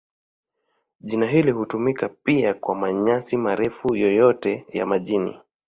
[1.01, 5.33] Jina hili hutumika pia kwa manyasi marefu yoyote ya maji.